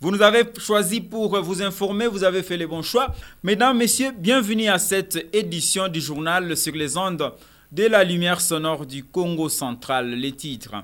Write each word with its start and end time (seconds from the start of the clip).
Vous 0.00 0.10
nous 0.10 0.20
avez 0.20 0.44
choisi 0.58 1.00
pour 1.00 1.40
vous 1.40 1.62
informer, 1.62 2.06
vous 2.06 2.22
avez 2.22 2.42
fait 2.42 2.56
les 2.56 2.66
bons 2.66 2.82
choix. 2.82 3.14
Mesdames, 3.42 3.78
Messieurs, 3.78 4.12
bienvenue 4.16 4.68
à 4.68 4.78
cette 4.78 5.28
édition 5.34 5.88
du 5.88 6.00
journal 6.00 6.56
sur 6.56 6.74
les 6.74 6.96
ondes 6.98 7.32
de 7.72 7.84
la 7.86 8.04
lumière 8.04 8.40
sonore 8.40 8.84
du 8.84 9.04
Congo 9.04 9.48
central. 9.48 10.10
Les 10.10 10.32
titres. 10.32 10.74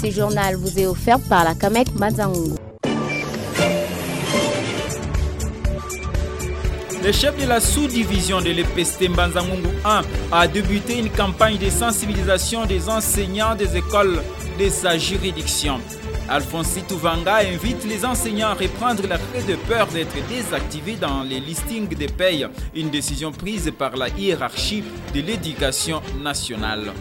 Ce 0.00 0.10
journal 0.10 0.56
vous 0.56 0.78
est 0.78 0.86
offert 0.86 1.18
par 1.28 1.44
la 1.44 1.54
CAMEC 1.54 1.94
Mazango. 1.94 2.54
Le 7.06 7.12
chef 7.12 7.40
de 7.40 7.46
la 7.46 7.60
sous-division 7.60 8.40
de 8.40 8.50
l'EPST 8.50 9.08
Mbanzangungu 9.10 9.68
1 9.84 10.02
a 10.32 10.48
débuté 10.48 10.98
une 10.98 11.08
campagne 11.08 11.56
de 11.56 11.70
sensibilisation 11.70 12.66
des 12.66 12.88
enseignants 12.88 13.54
des 13.54 13.76
écoles 13.76 14.20
de 14.58 14.68
sa 14.68 14.98
juridiction. 14.98 15.78
Alphonse 16.28 16.78
Touvanga 16.88 17.36
invite 17.36 17.84
les 17.84 18.04
enseignants 18.04 18.48
à 18.48 18.54
reprendre 18.54 19.06
la 19.06 19.16
clé 19.16 19.42
de 19.46 19.54
peur 19.54 19.86
d'être 19.86 20.16
désactivés 20.28 20.96
dans 20.96 21.22
les 21.22 21.38
listings 21.38 21.88
des 21.88 22.08
payes, 22.08 22.46
une 22.74 22.90
décision 22.90 23.30
prise 23.30 23.72
par 23.78 23.96
la 23.96 24.08
hiérarchie 24.08 24.82
de 25.14 25.20
l'éducation 25.20 26.02
nationale. 26.20 26.92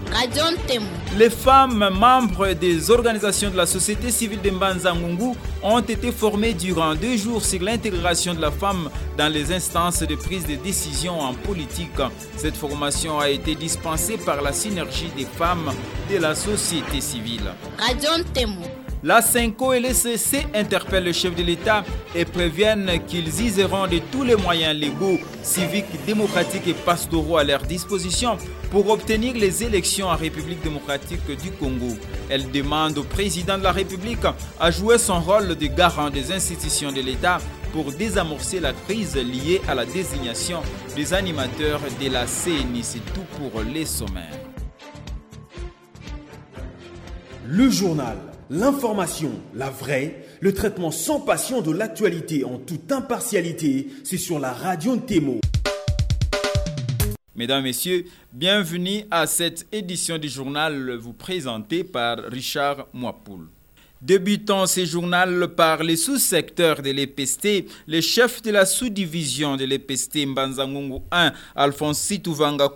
Les 1.18 1.30
femmes 1.32 1.90
membres 1.90 2.54
des 2.54 2.92
organisations 2.92 3.50
de 3.50 3.58
la 3.58 3.66
société 3.66 4.12
civile 4.12 4.42
de 4.42 4.52
Mbanzangungu 4.52 5.36
ont 5.64 5.80
été 5.80 6.12
formées 6.12 6.54
durant 6.54 6.94
deux 6.94 7.18
jours 7.18 7.44
sur 7.44 7.64
l'intégration 7.64 8.36
de 8.36 8.42
la 8.42 8.52
femme 8.52 8.90
dans 9.18 9.32
les 9.32 9.52
instances 9.52 10.02
de 10.04 10.16
prise 10.16 10.46
de 10.46 10.56
décision 10.56 11.20
en 11.20 11.34
politique. 11.34 11.90
Cette 12.38 12.56
formation 12.56 13.20
a 13.20 13.30
été 13.30 13.56
dispensée 13.56 14.18
par 14.18 14.44
la 14.44 14.54
synergie 14.54 15.10
des 15.18 15.26
femmes 15.26 15.72
de 16.12 16.18
la 16.18 16.36
société 16.36 17.02
civile. 17.02 17.52
La 19.06 19.22
CINCO 19.22 19.72
et 19.74 19.80
l'ECC 19.80 20.48
interpellent 20.56 21.04
le 21.04 21.12
chef 21.14 21.36
de 21.36 21.44
l'État 21.44 21.86
et 22.16 22.26
préviennent 22.26 22.90
qu'ils 23.06 23.40
useront 23.40 23.86
de 23.86 24.00
tous 24.12 24.24
les 24.24 24.36
moyens 24.36 24.76
légaux, 24.76 25.20
civiques, 25.44 26.04
démocratiques 26.08 26.68
et 26.68 26.74
pastoraux 26.74 27.38
à 27.38 27.44
leur 27.44 27.62
disposition 27.62 28.36
pour 28.72 28.90
obtenir 28.90 29.36
les 29.36 29.64
élections 29.64 30.08
en 30.08 30.16
République 30.16 30.64
démocratique 30.64 31.28
du 31.40 31.52
Congo. 31.52 31.96
Elle 32.32 32.50
demande 32.50 32.98
au 32.98 33.04
président 33.04 33.60
de 33.60 33.64
la 33.64 33.74
République 33.74 34.26
à 34.60 34.72
jouer 34.72 34.98
son 34.98 35.20
rôle 35.22 35.56
de 35.56 35.68
garant 35.68 36.10
des 36.10 36.32
institutions 36.32 36.92
de 36.92 37.02
l'État 37.02 37.38
pour 37.74 37.92
désamorcer 37.92 38.60
la 38.60 38.74
crise 38.74 39.16
liée 39.16 39.62
à 39.68 39.76
la 39.76 39.86
désignation 39.86 40.64
des 40.96 41.14
animateurs 41.14 41.82
de 42.02 42.10
la 42.10 42.26
CNI. 42.26 42.82
C'est 42.82 43.06
tout 43.14 43.28
pour 43.38 43.62
les 43.62 43.86
sommaires. 43.86 44.40
Le 47.48 47.70
journal 47.70 48.18
L'information, 48.52 49.32
la 49.56 49.72
vraie, 49.72 50.24
le 50.40 50.54
traitement 50.54 50.92
sans 50.92 51.20
passion 51.20 51.62
de 51.62 51.72
l'actualité 51.72 52.44
en 52.44 52.60
toute 52.60 52.92
impartialité, 52.92 53.88
c'est 54.04 54.20
sur 54.20 54.38
la 54.38 54.54
radio 54.54 54.98
Témo. 54.98 55.40
Mesdames, 57.34 57.64
Messieurs, 57.64 58.06
bienvenue 58.32 59.06
à 59.10 59.26
cette 59.26 59.66
édition 59.72 60.20
du 60.20 60.30
journal 60.30 60.92
vous 60.92 61.14
présentée 61.14 61.84
par 61.84 62.20
Richard 62.20 62.86
Moipoul. 62.94 63.48
Débutant 64.06 64.68
ce 64.68 64.86
journal 64.86 65.48
par 65.56 65.82
les 65.82 65.96
sous-secteurs 65.96 66.84
de 66.84 66.92
l'EPST, 66.92 67.66
le 67.88 68.02
chef 68.02 68.44
de 68.44 68.52
la 68.52 68.68
sous-division 68.68 69.56
de 69.56 69.66
l'EPST 69.66 70.28
Mbanzangungu 70.28 71.00
1, 71.10 71.32
Alphonse 71.56 72.00
Situvanga 72.02 72.70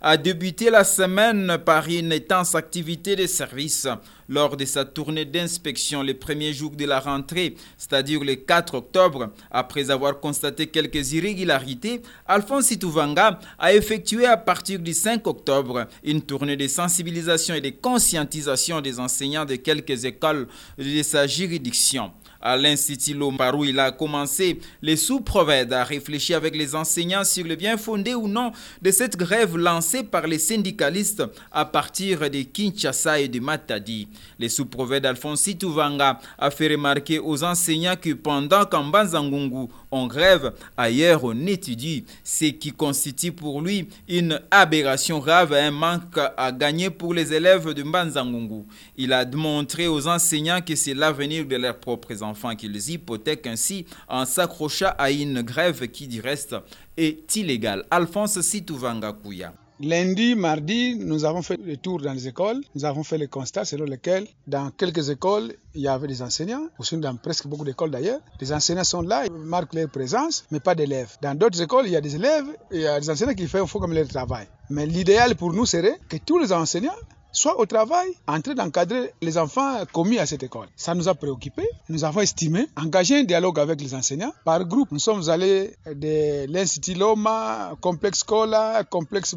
a 0.00 0.16
débuté 0.16 0.70
la 0.70 0.84
semaine 0.84 1.58
par 1.62 1.86
une 1.88 2.14
intense 2.14 2.54
activité 2.54 3.16
de 3.16 3.26
service 3.26 3.86
lors 4.32 4.56
de 4.56 4.64
sa 4.64 4.86
tournée 4.86 5.26
d'inspection 5.26 6.02
les 6.02 6.14
premiers 6.14 6.54
jours 6.54 6.70
de 6.70 6.86
la 6.86 7.00
rentrée, 7.00 7.54
c'est-à-dire 7.76 8.24
le 8.24 8.34
4 8.34 8.74
octobre, 8.74 9.30
après 9.50 9.90
avoir 9.90 10.20
constaté 10.20 10.68
quelques 10.68 11.12
irrégularités, 11.12 12.00
Alphonse 12.26 12.70
Itouvanga 12.70 13.38
a 13.58 13.74
effectué 13.74 14.24
à 14.24 14.38
partir 14.38 14.78
du 14.78 14.94
5 14.94 15.26
octobre 15.26 15.86
une 16.02 16.22
tournée 16.22 16.56
de 16.56 16.66
sensibilisation 16.66 17.54
et 17.54 17.60
de 17.60 17.70
conscientisation 17.70 18.80
des 18.80 18.98
enseignants 18.98 19.44
de 19.44 19.56
quelques 19.56 20.06
écoles 20.06 20.48
de 20.78 21.02
sa 21.02 21.26
juridiction 21.26 22.10
à 22.42 22.56
l'Institut 22.56 23.14
Lombarou, 23.14 23.64
il 23.64 23.78
a 23.78 23.92
commencé 23.92 24.58
les 24.82 24.96
sous-provèdes 24.96 25.72
à 25.72 25.84
réfléchir 25.84 26.36
avec 26.36 26.56
les 26.56 26.74
enseignants 26.74 27.24
sur 27.24 27.44
le 27.44 27.54
bien 27.54 27.76
fondé 27.76 28.14
ou 28.14 28.26
non 28.26 28.50
de 28.82 28.90
cette 28.90 29.16
grève 29.16 29.56
lancée 29.56 30.02
par 30.02 30.26
les 30.26 30.40
syndicalistes 30.40 31.22
à 31.52 31.64
partir 31.64 32.28
de 32.28 32.42
Kinshasa 32.42 33.20
et 33.20 33.28
de 33.28 33.38
Matadi. 33.38 34.08
Les 34.40 34.48
sous-provèdes 34.48 35.06
Alphonse 35.06 35.48
Touvanga 35.58 36.18
a 36.36 36.50
fait 36.50 36.68
remarquer 36.68 37.20
aux 37.20 37.44
enseignants 37.44 37.96
que 37.96 38.12
pendant 38.14 38.64
qu'en 38.64 38.84
Banzangungu 38.84 39.68
on 39.92 40.06
grève, 40.06 40.52
ailleurs 40.76 41.22
on 41.22 41.46
étudie, 41.46 42.04
ce 42.24 42.46
qui 42.46 42.72
constitue 42.72 43.32
pour 43.32 43.60
lui 43.60 43.88
une 44.08 44.40
aberration 44.50 45.20
grave 45.20 45.52
et 45.52 45.60
un 45.60 45.70
manque 45.70 46.18
à 46.36 46.50
gagner 46.50 46.90
pour 46.90 47.14
les 47.14 47.32
élèves 47.32 47.72
de 47.72 47.82
Mbanzangungu. 47.82 48.64
Il 48.96 49.12
a 49.12 49.24
démontré 49.24 49.86
aux 49.86 50.08
enseignants 50.08 50.60
que 50.60 50.74
c'est 50.74 50.94
l'avenir 50.94 51.44
de 51.46 51.56
leurs 51.56 51.78
propres 51.78 52.22
enfants 52.22 52.31
qu'ils 52.56 52.90
hypothèquent 52.90 53.46
ainsi 53.46 53.86
en 54.08 54.24
s'accrochant 54.24 54.92
à 54.98 55.10
une 55.10 55.42
grève 55.42 55.88
qui 55.88 56.06
du 56.06 56.20
reste 56.20 56.54
est 56.96 57.34
illégale. 57.36 57.84
Alphonse 57.90 58.40
Situvanga 58.40 59.12
Kouya. 59.12 59.52
Lundi, 59.80 60.36
mardi, 60.36 60.94
nous 60.94 61.24
avons 61.24 61.42
fait 61.42 61.56
le 61.56 61.76
tour 61.76 62.00
dans 62.00 62.12
les 62.12 62.28
écoles. 62.28 62.60
Nous 62.76 62.84
avons 62.84 63.02
fait 63.02 63.18
le 63.18 63.26
constat 63.26 63.64
selon 63.64 63.84
lequel, 63.84 64.28
dans 64.46 64.70
quelques 64.70 65.10
écoles, 65.10 65.54
il 65.74 65.80
y 65.80 65.88
avait 65.88 66.06
des 66.06 66.22
enseignants, 66.22 66.68
aussi 66.78 66.96
dans 66.98 67.16
presque 67.16 67.48
beaucoup 67.48 67.64
d'écoles 67.64 67.90
d'ailleurs. 67.90 68.20
Les 68.40 68.52
enseignants 68.52 68.84
sont 68.84 69.02
là, 69.02 69.24
ils 69.26 69.32
marquent 69.32 69.74
leur 69.74 69.88
présence, 69.88 70.44
mais 70.52 70.60
pas 70.60 70.76
d'élèves. 70.76 71.16
Dans 71.20 71.36
d'autres 71.36 71.60
écoles, 71.60 71.86
il 71.86 71.92
y 71.92 71.96
a 71.96 72.00
des 72.00 72.14
élèves, 72.14 72.46
et 72.70 72.76
il 72.76 72.80
y 72.82 72.86
a 72.86 73.00
des 73.00 73.10
enseignants 73.10 73.34
qui 73.34 73.48
font, 73.48 73.66
font 73.66 73.80
comme 73.80 73.92
leur 73.92 74.06
travail. 74.06 74.46
Mais 74.70 74.86
l'idéal 74.86 75.34
pour 75.34 75.52
nous 75.52 75.66
serait 75.66 75.98
que 76.08 76.18
tous 76.18 76.38
les 76.38 76.52
enseignants 76.52 76.94
soit 77.32 77.58
au 77.58 77.66
travail, 77.66 78.10
en 78.28 78.40
train 78.40 78.54
d'encadrer 78.54 79.12
les 79.20 79.38
enfants 79.38 79.84
commis 79.92 80.18
à 80.18 80.26
cette 80.26 80.42
école. 80.42 80.68
Ça 80.76 80.94
nous 80.94 81.08
a 81.08 81.14
préoccupés. 81.14 81.68
Nous 81.88 82.04
avons 82.04 82.20
estimé 82.20 82.66
engager 82.76 83.20
un 83.20 83.24
dialogue 83.24 83.58
avec 83.58 83.80
les 83.80 83.94
enseignants 83.94 84.32
par 84.44 84.64
groupe. 84.64 84.90
Nous 84.92 84.98
sommes 84.98 85.28
allés 85.28 85.74
de 85.86 86.46
l'Institut 86.46 86.94
Loma, 86.94 87.72
Complexe 87.80 88.20
Scola, 88.20 88.84
Complexe 88.84 89.34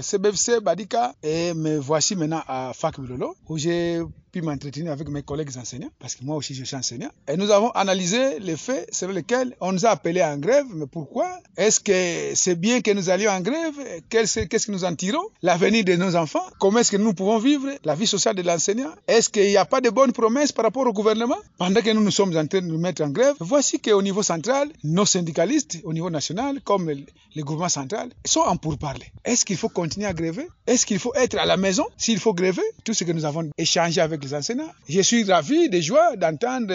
CBFC, 0.00 0.52
euh, 0.52 0.60
Badika, 0.60 1.14
et 1.22 1.54
me 1.54 1.78
voici 1.78 2.16
maintenant 2.16 2.42
à 2.46 2.72
Fac 2.74 2.98
Milolo, 2.98 3.36
où 3.48 3.58
j'ai 3.58 4.02
puis 4.34 4.42
m'entretenir 4.42 4.90
avec 4.90 5.08
mes 5.10 5.22
collègues 5.22 5.56
enseignants, 5.56 5.92
parce 6.00 6.16
que 6.16 6.24
moi 6.24 6.34
aussi 6.34 6.54
je 6.56 6.64
suis 6.64 6.74
enseignant. 6.74 7.10
Et 7.28 7.36
nous 7.36 7.52
avons 7.52 7.70
analysé 7.70 8.40
les 8.40 8.56
faits 8.56 8.92
sur 8.92 9.12
lesquels 9.12 9.54
on 9.60 9.70
nous 9.70 9.86
a 9.86 9.90
appelés 9.90 10.24
en 10.24 10.36
grève. 10.38 10.66
Mais 10.74 10.88
pourquoi? 10.88 11.38
Est-ce 11.56 11.78
que 11.78 12.34
c'est 12.34 12.56
bien 12.56 12.80
que 12.80 12.90
nous 12.90 13.10
allions 13.10 13.30
en 13.30 13.40
grève? 13.40 13.76
Qu'est-ce 14.08 14.66
que 14.66 14.72
nous 14.72 14.84
en 14.84 14.92
tirons? 14.96 15.22
L'avenir 15.42 15.84
de 15.84 15.94
nos 15.94 16.16
enfants? 16.16 16.44
Comment 16.58 16.80
est-ce 16.80 16.90
que 16.90 16.96
nous 16.96 17.14
pouvons 17.14 17.38
vivre 17.38 17.68
la 17.84 17.94
vie 17.94 18.08
sociale 18.08 18.34
de 18.34 18.42
l'enseignant? 18.42 18.90
Est-ce 19.06 19.30
qu'il 19.30 19.46
n'y 19.46 19.56
a 19.56 19.66
pas 19.66 19.80
de 19.80 19.90
bonnes 19.90 20.12
promesses 20.12 20.50
par 20.50 20.64
rapport 20.64 20.84
au 20.84 20.92
gouvernement? 20.92 21.38
Pendant 21.56 21.80
que 21.80 21.90
nous 21.90 22.02
nous 22.02 22.10
sommes 22.10 22.36
en 22.36 22.44
train 22.44 22.60
de 22.60 22.66
nous 22.66 22.78
mettre 22.78 23.02
en 23.02 23.10
grève, 23.10 23.36
voici 23.38 23.78
qu'au 23.78 24.02
niveau 24.02 24.24
central, 24.24 24.68
nos 24.82 25.06
syndicalistes, 25.06 25.78
au 25.84 25.92
niveau 25.92 26.10
national, 26.10 26.60
comme 26.62 26.90
le 26.90 27.42
gouvernement 27.44 27.68
central, 27.68 28.10
sont 28.26 28.40
en 28.40 28.56
pourparlers. 28.56 29.12
Est-ce 29.24 29.44
qu'il 29.44 29.58
faut 29.58 29.68
continuer 29.68 30.06
à 30.08 30.12
gréver? 30.12 30.48
Est-ce 30.66 30.86
qu'il 30.86 30.98
faut 30.98 31.14
être 31.14 31.38
à 31.38 31.46
la 31.46 31.56
maison 31.56 31.86
s'il 31.96 32.18
faut 32.18 32.34
gréver? 32.34 32.62
Tout 32.82 32.94
ce 32.94 33.04
que 33.04 33.12
nous 33.12 33.24
avons 33.24 33.48
échangé 33.58 34.00
avec 34.00 34.23
enseignants. 34.32 34.70
Je 34.88 35.00
suis 35.00 35.24
ravi 35.24 35.68
de 35.68 35.80
joie 35.80 36.16
d'entendre 36.16 36.72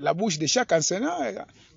la 0.00 0.14
bouche 0.14 0.38
de 0.38 0.46
chaque 0.46 0.70
enseignant 0.72 1.16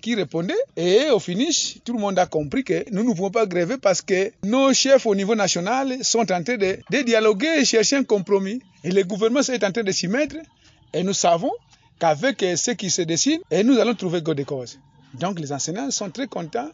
qui 0.00 0.14
répondait. 0.14 0.54
Et 0.76 1.10
au 1.10 1.18
finish, 1.18 1.78
tout 1.84 1.94
le 1.94 1.98
monde 1.98 2.18
a 2.18 2.26
compris 2.26 2.62
que 2.62 2.84
nous 2.92 3.02
ne 3.02 3.08
pouvons 3.08 3.30
pas 3.30 3.46
gréver 3.46 3.78
parce 3.78 4.02
que 4.02 4.30
nos 4.44 4.72
chefs 4.72 5.06
au 5.06 5.14
niveau 5.14 5.34
national 5.34 6.04
sont 6.04 6.30
en 6.30 6.42
train 6.42 6.56
de, 6.56 7.02
dialoguer 7.02 7.58
et 7.58 7.64
chercher 7.64 7.96
un 7.96 8.04
compromis. 8.04 8.60
Et 8.84 8.92
le 8.92 9.02
gouvernement 9.02 9.40
est 9.40 9.64
en 9.64 9.72
train 9.72 9.82
de 9.82 9.92
s'y 9.92 10.06
mettre. 10.06 10.36
Et 10.92 11.02
nous 11.02 11.14
savons 11.14 11.50
qu'avec 11.98 12.44
ce 12.56 12.70
qui 12.72 12.90
se 12.90 13.02
dessine, 13.02 13.40
et 13.50 13.64
nous 13.64 13.78
allons 13.78 13.94
trouver 13.94 14.22
God 14.22 14.36
de 14.36 14.44
cause. 14.44 14.78
Donc 15.14 15.40
les 15.40 15.52
enseignants 15.52 15.90
sont 15.90 16.10
très 16.10 16.26
contents 16.26 16.70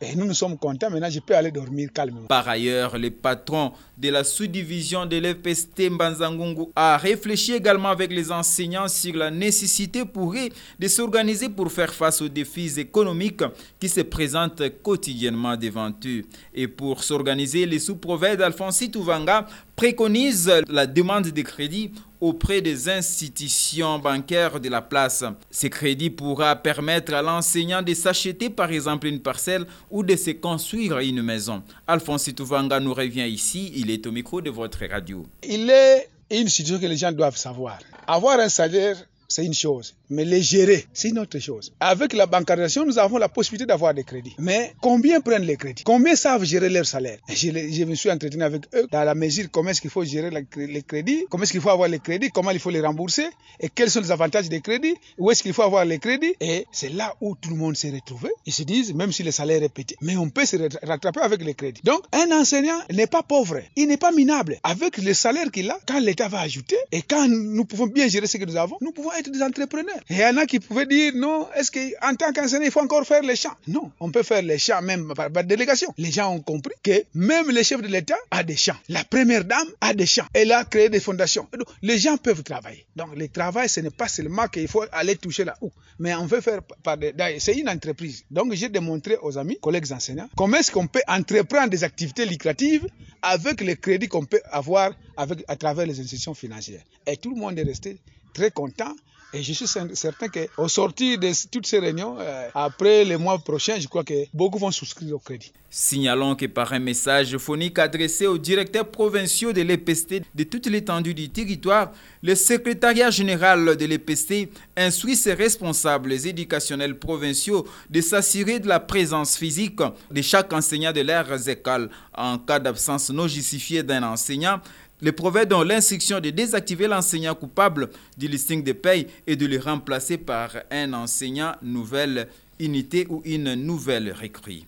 et 0.00 0.16
nous 0.16 0.26
nous 0.26 0.34
sommes 0.34 0.58
contents, 0.58 0.90
maintenant 0.90 1.08
je 1.08 1.20
peux 1.20 1.36
aller 1.36 1.50
dormir 1.50 1.88
calmement. 1.92 2.26
Par 2.26 2.48
ailleurs, 2.48 2.98
le 2.98 3.10
patron 3.10 3.72
de 3.96 4.08
la 4.08 4.24
sous-division 4.24 5.06
de 5.06 5.16
l'FST 5.16 5.88
Mbanzangungu 5.90 6.66
a 6.74 6.96
réfléchi 6.96 7.52
également 7.52 7.90
avec 7.90 8.12
les 8.12 8.32
enseignants 8.32 8.88
sur 8.88 9.14
la 9.14 9.30
nécessité 9.30 10.04
pour 10.04 10.34
eux 10.34 10.48
de 10.78 10.88
s'organiser 10.88 11.48
pour 11.48 11.70
faire 11.70 11.94
face 11.94 12.20
aux 12.20 12.28
défis 12.28 12.78
économiques 12.78 13.44
qui 13.78 13.88
se 13.88 14.00
présentent 14.00 14.62
quotidiennement 14.82 15.56
devant 15.56 15.92
eux. 16.04 16.22
Et 16.52 16.66
pour 16.66 17.04
s'organiser, 17.04 17.64
les 17.64 17.78
sous-prophètes 17.78 18.38
d'Alphonse 18.38 18.82
Touvanga 18.90 19.46
préconise 19.76 20.50
la 20.68 20.86
demande 20.86 21.28
de 21.28 21.42
crédit 21.42 21.92
auprès 22.20 22.60
des 22.60 22.88
institutions 22.88 23.98
bancaires 23.98 24.60
de 24.60 24.68
la 24.68 24.80
place. 24.80 25.24
Ces 25.50 25.68
crédits 25.68 26.10
pourra 26.10 26.56
permettre 26.56 27.12
à 27.12 27.22
l'enseignant 27.22 27.82
de 27.82 27.92
s'acheter 27.92 28.50
par 28.50 28.70
exemple 28.70 29.06
une 29.06 29.20
parcelle 29.20 29.66
ou 29.90 30.02
de 30.02 30.16
se 30.16 30.30
construire 30.30 30.98
une 31.00 31.22
maison. 31.22 31.62
Alphonse 31.86 32.30
Touvanga 32.34 32.80
nous 32.80 32.94
revient 32.94 33.28
ici, 33.28 33.72
il 33.74 33.90
est 33.90 34.06
au 34.06 34.12
micro 34.12 34.40
de 34.40 34.50
votre 34.50 34.84
radio. 34.86 35.26
Il 35.42 35.68
est 35.68 36.08
une 36.30 36.48
situation 36.48 36.80
que 36.80 36.86
les 36.86 36.96
gens 36.96 37.12
doivent 37.12 37.36
savoir. 37.36 37.78
Avoir 38.06 38.38
un 38.38 38.48
salaire 38.48 38.96
c'est 39.28 39.44
une 39.44 39.54
chose. 39.54 39.94
Mais 40.10 40.24
les 40.24 40.42
gérer, 40.42 40.84
c'est 40.92 41.08
une 41.08 41.18
autre 41.18 41.38
chose. 41.38 41.72
Avec 41.80 42.12
la 42.12 42.26
bancarisation, 42.26 42.84
nous 42.84 42.98
avons 42.98 43.18
la 43.18 43.28
possibilité 43.28 43.66
d'avoir 43.66 43.94
des 43.94 44.04
crédits. 44.04 44.34
Mais 44.38 44.74
combien 44.80 45.20
prennent 45.20 45.44
les 45.44 45.56
crédits? 45.56 45.84
Combien 45.84 46.14
savent 46.14 46.44
gérer 46.44 46.68
leur 46.68 46.86
salaire? 46.86 47.18
Je, 47.28 47.84
me 47.84 47.94
suis 47.94 48.10
entretenu 48.10 48.42
avec 48.42 48.62
eux 48.74 48.86
dans 48.90 49.04
la 49.04 49.14
mesure 49.14 49.46
comment 49.50 49.70
est-ce 49.70 49.80
qu'il 49.80 49.90
faut 49.90 50.04
gérer 50.04 50.30
les 50.56 50.82
crédits, 50.82 51.24
comment 51.30 51.44
est-ce 51.44 51.52
qu'il 51.52 51.60
faut 51.60 51.70
avoir 51.70 51.88
les 51.88 51.98
crédits, 51.98 52.30
comment 52.30 52.50
il 52.50 52.58
faut 52.58 52.70
les 52.70 52.80
rembourser 52.80 53.26
et 53.60 53.68
quels 53.68 53.90
sont 53.90 54.00
les 54.00 54.10
avantages 54.10 54.48
des 54.48 54.60
crédits, 54.60 54.94
où 55.18 55.30
est-ce 55.30 55.42
qu'il 55.42 55.52
faut 55.52 55.62
avoir 55.62 55.84
les 55.84 55.98
crédits. 55.98 56.34
Et 56.40 56.66
c'est 56.72 56.90
là 56.90 57.14
où 57.20 57.34
tout 57.34 57.50
le 57.50 57.56
monde 57.56 57.76
s'est 57.76 57.90
retrouvé. 57.90 58.30
Ils 58.46 58.52
se 58.52 58.62
disent, 58.62 58.92
même 58.94 59.12
si 59.12 59.22
le 59.22 59.30
salaire 59.30 59.62
est 59.62 59.68
petit, 59.68 59.96
mais 60.00 60.16
on 60.16 60.28
peut 60.28 60.44
se 60.44 60.56
rattraper 60.86 61.20
avec 61.20 61.42
les 61.42 61.54
crédits. 61.54 61.80
Donc, 61.84 62.02
un 62.12 62.30
enseignant 62.32 62.78
n'est 62.92 63.06
pas 63.06 63.22
pauvre, 63.22 63.60
il 63.76 63.88
n'est 63.88 63.96
pas 63.96 64.12
minable. 64.12 64.58
Avec 64.62 64.98
le 64.98 65.14
salaire 65.14 65.50
qu'il 65.50 65.70
a, 65.70 65.78
quand 65.86 66.00
l'État 66.00 66.28
va 66.28 66.40
ajouter 66.40 66.76
et 66.92 67.02
quand 67.02 67.28
nous 67.28 67.64
pouvons 67.64 67.86
bien 67.86 68.08
gérer 68.08 68.26
ce 68.26 68.36
que 68.36 68.44
nous 68.44 68.56
avons, 68.56 68.76
nous 68.80 68.92
pouvons 68.92 69.12
être 69.12 69.30
des 69.30 69.42
entrepreneurs. 69.42 69.93
Et 70.10 70.14
il 70.14 70.18
y 70.18 70.24
en 70.24 70.36
a 70.36 70.46
qui 70.46 70.60
pouvaient 70.60 70.86
dire 70.86 71.12
non, 71.14 71.48
est-ce 71.54 71.70
qu'en 71.70 72.14
tant 72.14 72.32
qu'enseignant, 72.32 72.64
il 72.64 72.70
faut 72.70 72.80
encore 72.80 73.06
faire 73.06 73.22
les 73.22 73.36
champs 73.36 73.54
Non, 73.68 73.90
on 74.00 74.10
peut 74.10 74.22
faire 74.22 74.42
les 74.42 74.58
champs 74.58 74.82
même 74.82 75.12
par, 75.14 75.30
délégation. 75.44 75.92
Les 75.98 76.10
gens 76.10 76.32
ont 76.32 76.40
compris 76.40 76.74
que 76.82 77.04
même 77.14 77.50
le 77.50 77.62
chef 77.62 77.80
de 77.82 77.88
l'État 77.88 78.16
a 78.30 78.42
des 78.42 78.56
champs. 78.56 78.76
La 78.88 79.04
première 79.04 79.44
dame 79.44 79.68
a 79.80 79.94
des 79.94 80.06
champs. 80.06 80.26
Elle 80.32 80.52
a 80.52 80.64
créé 80.64 80.88
des 80.88 81.00
fondations. 81.00 81.48
Les 81.82 81.98
gens 81.98 82.16
peuvent 82.16 82.42
travailler. 82.42 82.86
Donc 82.96 83.16
le 83.16 83.28
travail, 83.28 83.68
ce 83.68 83.80
n'est 83.80 83.90
pas 83.90 84.08
seulement 84.08 84.48
qu'il 84.48 84.68
faut 84.68 84.84
aller 84.92 85.16
toucher 85.16 85.44
là-haut, 85.44 85.72
mais 85.98 86.14
on 86.14 86.26
veut 86.26 86.40
faire 86.40 86.60
par 86.82 86.96
des... 86.96 87.12
C'est 87.38 87.54
une 87.54 87.68
entreprise. 87.68 88.24
Donc 88.30 88.52
j'ai 88.54 88.68
démontré 88.68 89.16
aux 89.22 89.38
amis, 89.38 89.58
collègues 89.60 89.92
enseignants, 89.92 90.28
comment 90.36 90.56
est-ce 90.58 90.70
qu'on 90.70 90.86
peut 90.86 91.02
entreprendre 91.08 91.70
des 91.70 91.84
activités 91.84 92.26
lucratives 92.26 92.86
avec 93.22 93.60
les 93.62 93.76
crédits 93.76 94.08
qu'on 94.08 94.24
peut 94.24 94.42
avoir 94.50 94.92
à 95.16 95.56
travers 95.56 95.86
les 95.86 95.98
institutions 95.98 96.34
financières. 96.34 96.82
Et 97.06 97.16
tout 97.16 97.30
le 97.30 97.36
monde 97.40 97.58
est 97.58 97.62
resté 97.62 97.98
très 98.34 98.50
content 98.50 98.94
et 99.34 99.42
je 99.42 99.52
suis 99.52 99.66
certain 99.66 100.28
qu'au 100.28 100.68
sortir 100.68 101.18
de 101.18 101.30
toutes 101.50 101.66
ces 101.66 101.80
réunions, 101.80 102.16
euh, 102.20 102.48
après 102.54 103.04
les 103.04 103.16
mois 103.16 103.38
prochains, 103.38 103.78
je 103.80 103.88
crois 103.88 104.04
que 104.04 104.14
beaucoup 104.32 104.58
vont 104.58 104.70
souscrire 104.70 105.16
au 105.16 105.18
crédit. 105.18 105.52
Signalons 105.70 106.36
que 106.36 106.46
par 106.46 106.72
un 106.72 106.78
message 106.78 107.36
phonique 107.38 107.80
adressé 107.80 108.28
aux 108.28 108.38
directeurs 108.38 108.88
provinciaux 108.88 109.52
de 109.52 109.62
l'EPST 109.62 110.22
de 110.32 110.44
toute 110.44 110.66
l'étendue 110.66 111.14
du 111.14 111.30
territoire, 111.30 111.90
le 112.22 112.36
secrétariat 112.36 113.10
général 113.10 113.76
de 113.76 113.84
l'EPST 113.84 114.50
instruit 114.76 115.16
ses 115.16 115.34
responsables 115.34 116.12
éducationnels 116.12 116.96
provinciaux 116.96 117.66
de 117.90 118.00
s'assurer 118.00 118.60
de 118.60 118.68
la 118.68 118.78
présence 118.78 119.36
physique 119.36 119.80
de 120.12 120.22
chaque 120.22 120.52
enseignant 120.52 120.92
de 120.92 121.00
leurs 121.00 121.48
écoles 121.48 121.90
en 122.16 122.38
cas 122.38 122.60
d'absence 122.60 123.10
non 123.10 123.26
justifiée 123.26 123.82
d'un 123.82 124.04
enseignant 124.04 124.60
le 125.04 125.12
proverbe 125.12 125.50
dans 125.50 125.62
l'instruction 125.62 126.18
de 126.18 126.30
désactiver 126.30 126.88
l'enseignant 126.88 127.34
coupable 127.34 127.90
du 128.16 128.26
listing 128.26 128.64
de 128.64 128.72
paye 128.72 129.06
et 129.26 129.36
de 129.36 129.44
le 129.44 129.58
remplacer 129.58 130.16
par 130.16 130.56
un 130.70 130.94
enseignant 130.94 131.52
nouvelle 131.60 132.26
unité 132.58 133.06
ou 133.10 133.20
une 133.26 133.54
nouvelle 133.54 134.14
recrue. 134.18 134.62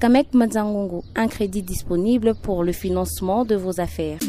Kamek 0.00 0.32
Madzangongo, 0.32 1.04
un 1.16 1.28
crédit 1.28 1.62
disponible 1.62 2.34
pour 2.34 2.64
le 2.64 2.72
financement 2.72 3.44
de 3.44 3.56
vos 3.56 3.78
affaires. 3.78 4.20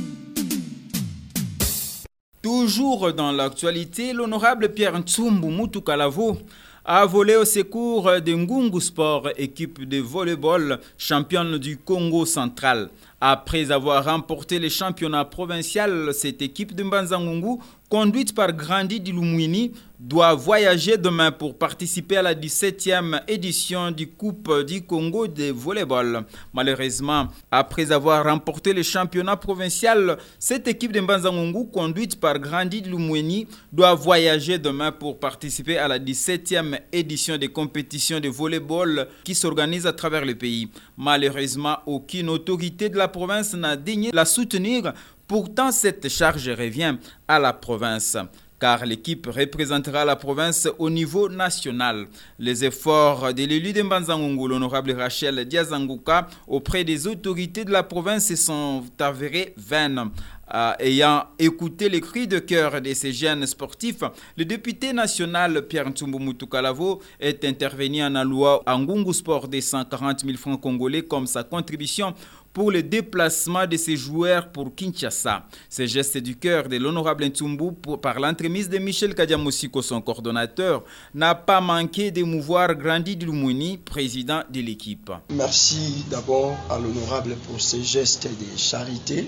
Toujours 2.41 3.13
dans 3.13 3.31
l'actualité, 3.31 4.11
l'honorable 4.11 4.73
Pierre 4.73 4.99
Ntsumbu 4.99 5.47
Mutukalavo 5.47 6.37
a 6.85 7.05
volé 7.05 7.35
au 7.35 7.45
secours 7.45 8.09
de 8.21 8.33
Ngungu 8.33 8.79
Sport, 8.81 9.29
équipe 9.37 9.87
de 9.87 9.99
volleyball 9.99 10.79
championne 10.97 11.57
du 11.57 11.77
Congo 11.77 12.25
central. 12.25 12.89
Après 13.21 13.69
avoir 13.71 14.05
remporté 14.05 14.59
le 14.59 14.69
championnat 14.69 15.25
provincial, 15.25 16.13
cette 16.13 16.41
équipe 16.41 16.73
de 16.73 16.83
Mbanzangungu, 16.83 17.59
conduite 17.89 18.35
par 18.35 18.53
Grandi 18.53 18.99
Dilumwini, 18.99 19.71
doit 19.99 20.33
voyager 20.33 20.95
demain 20.95 21.29
pour 21.29 21.57
participer 21.57 22.17
à 22.17 22.21
la 22.21 22.33
17e 22.33 23.21
édition 23.27 23.91
du 23.91 24.07
Coupe 24.07 24.63
du 24.65 24.81
Congo 24.83 25.27
de 25.27 25.51
volleyball. 25.51 26.23
Malheureusement, 26.53 27.27
après 27.51 27.91
avoir 27.91 28.23
remporté 28.23 28.71
le 28.71 28.81
championnat 28.81 29.35
provincial, 29.35 30.17
cette 30.37 30.69
équipe 30.69 30.93
de 30.93 31.01
Mbanzangungu, 31.01 31.67
conduite 31.69 32.17
par 32.17 32.39
Grandi 32.39 32.81
Dilumwini, 32.81 33.47
doit 33.73 33.93
voyager 33.93 34.57
demain 34.57 34.93
pour 34.93 35.19
participer 35.19 35.77
à 35.77 35.89
la 35.89 35.99
17e 35.99 36.79
édition 36.93 37.37
des 37.37 37.49
compétitions 37.49 38.21
de 38.21 38.29
volleyball 38.29 39.07
qui 39.25 39.35
s'organisent 39.35 39.87
à 39.87 39.93
travers 39.93 40.23
le 40.23 40.35
pays. 40.35 40.69
Malheureusement, 40.97 41.79
aucune 41.85 42.29
autorité 42.29 42.87
de 42.87 42.97
la 42.97 43.09
province 43.09 43.53
n'a 43.53 43.75
daigné 43.75 44.11
la 44.13 44.23
soutenir. 44.23 44.93
Pourtant, 45.29 45.71
cette 45.71 46.09
charge 46.09 46.49
revient 46.49 46.97
à 47.27 47.37
la 47.37 47.53
province 47.53 48.17
car 48.59 48.83
l'équipe 48.85 49.27
représentera 49.27 50.03
la 50.03 50.15
province 50.15 50.67
au 50.79 50.89
niveau 50.89 51.29
national. 51.29 52.07
Les 52.39 52.65
efforts 52.65 53.33
de 53.33 53.43
l'élu 53.43 53.71
de 53.71 54.47
l'honorable 54.47 54.91
Rachel 54.91 55.45
Diazanguka, 55.45 56.27
auprès 56.47 56.83
des 56.83 57.07
autorités 57.07 57.63
de 57.63 57.71
la 57.71 57.83
province 57.83 58.33
sont 58.35 58.83
avérés 58.99 59.53
vains. 59.55 60.11
Euh, 60.51 60.73
ayant 60.79 61.25
écouté 61.37 61.89
les 61.89 62.01
cris 62.01 62.27
de 62.27 62.39
cœur 62.39 62.81
de 62.81 62.91
ces 62.95 63.13
jeunes 63.13 63.45
sportifs, 63.45 64.01
le 64.35 64.45
député 64.45 64.93
national 64.93 65.67
Pierre 65.67 65.87
Ntsumbu 65.87 66.17
Mutukalavo 66.17 67.01
est 67.19 67.45
intervenu 67.45 68.01
en 68.01 68.15
allouant 68.15 68.59
à 68.65 68.75
Sport 69.13 69.47
des 69.47 69.61
140 69.61 70.21
000 70.21 70.37
francs 70.37 70.59
congolais 70.59 71.03
comme 71.03 71.27
sa 71.27 71.43
contribution 71.43 72.15
pour 72.53 72.71
le 72.71 72.83
déplacement 72.83 73.65
de 73.67 73.77
ses 73.77 73.95
joueurs 73.95 74.49
pour 74.51 74.73
Kinshasa. 74.73 75.45
Ce 75.69 75.85
geste 75.85 76.17
du 76.17 76.35
cœur 76.35 76.67
de 76.67 76.77
l'honorable 76.77 77.25
Ntumbu 77.25 77.71
par 78.01 78.19
l'entremise 78.19 78.69
de 78.69 78.77
Michel 78.77 79.13
Kadiamosiko, 79.15 79.81
son 79.81 80.01
coordonnateur, 80.01 80.83
n'a 81.13 81.35
pas 81.35 81.61
manqué 81.61 82.11
d'émouvoir 82.11 82.75
Grandi 82.75 83.15
Dloumouni, 83.15 83.77
président 83.77 84.41
de 84.49 84.61
l'équipe. 84.61 85.11
Merci 85.31 86.05
d'abord 86.09 86.57
à 86.69 86.79
l'honorable 86.79 87.35
pour 87.47 87.61
ce 87.61 87.81
geste 87.81 88.27
de 88.27 88.57
charité 88.57 89.27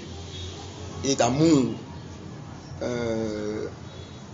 et 1.03 1.15
d'amour. 1.15 1.73
Euh, 2.81 3.67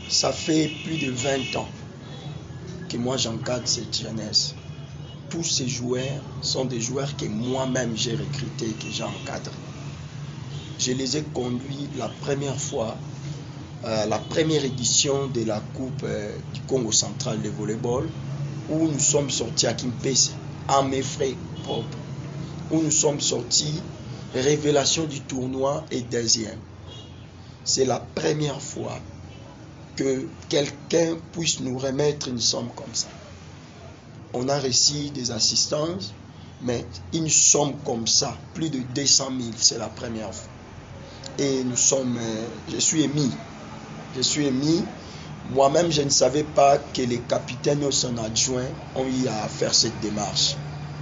ça 0.09 0.31
fait 0.31 0.71
plus 0.85 0.97
de 0.97 1.11
20 1.11 1.57
ans 1.57 1.69
que 2.89 2.97
moi 2.97 3.17
j'encadre 3.17 3.67
cette 3.67 3.95
jeunesse 3.97 4.55
tous 5.29 5.43
ces 5.43 5.67
joueurs 5.67 6.21
sont 6.41 6.65
des 6.65 6.79
joueurs 6.79 7.15
que 7.17 7.25
moi-même 7.25 7.95
j'ai 7.95 8.15
recrutés, 8.15 8.67
que 8.79 8.89
j'ai 8.91 9.03
encadrés. 9.03 9.51
Je 10.79 10.91
les 10.91 11.17
ai 11.17 11.23
conduits 11.33 11.89
la 11.97 12.07
première 12.07 12.59
fois, 12.59 12.95
euh, 13.85 14.05
la 14.05 14.19
première 14.19 14.63
édition 14.63 15.27
de 15.27 15.43
la 15.43 15.59
Coupe 15.73 16.03
euh, 16.03 16.35
du 16.53 16.61
Congo 16.61 16.91
central 16.91 17.41
de 17.41 17.49
volleyball, 17.49 18.07
où 18.69 18.87
nous 18.87 18.99
sommes 18.99 19.29
sortis 19.29 19.67
à 19.67 19.73
Kimpese, 19.73 20.31
à 20.67 20.81
mes 20.83 21.01
frais 21.01 21.35
propres, 21.63 21.97
où 22.71 22.81
nous 22.81 22.91
sommes 22.91 23.21
sortis, 23.21 23.81
révélation 24.33 25.05
du 25.05 25.21
tournoi 25.21 25.83
et 25.91 26.01
deuxième. 26.01 26.59
C'est 27.63 27.85
la 27.85 27.99
première 27.99 28.61
fois 28.61 28.97
que 29.95 30.27
quelqu'un 30.47 31.17
puisse 31.31 31.59
nous 31.59 31.77
remettre 31.77 32.27
une 32.27 32.39
somme 32.39 32.69
comme 32.75 32.93
ça 32.93 33.07
on 34.33 34.49
a 34.49 34.59
reçu 34.59 35.09
des 35.09 35.31
assistances, 35.31 36.13
mais 36.61 36.85
une 37.13 37.29
somme 37.29 37.73
comme 37.85 38.07
ça, 38.07 38.35
plus 38.53 38.69
de 38.69 38.79
200 38.79 39.25
000, 39.39 39.51
c'est 39.57 39.77
la 39.77 39.87
première 39.87 40.33
fois. 40.33 40.51
Et 41.37 41.63
nous 41.63 41.75
sommes, 41.77 42.17
euh, 42.17 42.45
je 42.71 42.77
suis 42.77 43.03
émis, 43.03 43.31
je 44.15 44.21
suis 44.21 44.47
émis. 44.47 44.83
Moi-même, 45.53 45.91
je 45.91 46.01
ne 46.01 46.09
savais 46.09 46.43
pas 46.43 46.77
que 46.77 47.01
les 47.03 47.19
capitaines 47.19 47.83
ou 47.83 47.91
son 47.91 48.17
adjoint 48.17 48.65
ont 48.95 49.05
eu 49.05 49.27
à 49.27 49.47
faire 49.47 49.73
cette 49.73 49.99
démarche. 50.01 50.55